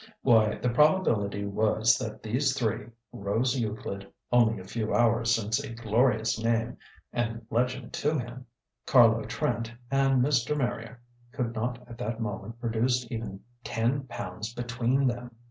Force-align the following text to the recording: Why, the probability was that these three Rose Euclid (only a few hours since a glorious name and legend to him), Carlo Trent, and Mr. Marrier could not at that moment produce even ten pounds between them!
Why, 0.23 0.55
the 0.55 0.69
probability 0.71 1.45
was 1.45 1.95
that 1.99 2.23
these 2.23 2.57
three 2.57 2.87
Rose 3.13 3.55
Euclid 3.55 4.11
(only 4.31 4.57
a 4.59 4.63
few 4.63 4.95
hours 4.95 5.35
since 5.35 5.59
a 5.59 5.75
glorious 5.75 6.43
name 6.43 6.77
and 7.13 7.45
legend 7.51 7.93
to 7.93 8.17
him), 8.17 8.47
Carlo 8.87 9.21
Trent, 9.25 9.71
and 9.91 10.19
Mr. 10.23 10.57
Marrier 10.57 10.99
could 11.31 11.53
not 11.53 11.87
at 11.87 11.99
that 11.99 12.19
moment 12.19 12.59
produce 12.59 13.05
even 13.11 13.41
ten 13.63 14.05
pounds 14.07 14.55
between 14.55 15.05
them! 15.05 15.35